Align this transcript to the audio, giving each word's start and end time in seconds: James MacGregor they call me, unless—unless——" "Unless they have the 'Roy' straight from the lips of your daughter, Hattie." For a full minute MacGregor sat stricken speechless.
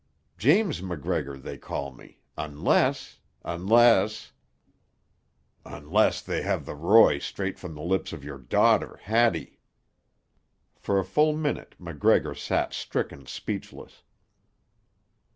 James 0.35 0.81
MacGregor 0.81 1.37
they 1.37 1.59
call 1.59 1.91
me, 1.91 2.21
unless—unless——" 2.35 4.31
"Unless 5.63 6.21
they 6.23 6.41
have 6.41 6.65
the 6.65 6.73
'Roy' 6.73 7.19
straight 7.19 7.59
from 7.59 7.75
the 7.75 7.83
lips 7.83 8.11
of 8.11 8.23
your 8.23 8.39
daughter, 8.39 8.97
Hattie." 9.03 9.59
For 10.75 10.97
a 10.97 11.05
full 11.05 11.37
minute 11.37 11.75
MacGregor 11.77 12.33
sat 12.33 12.73
stricken 12.73 13.27
speechless. 13.27 14.01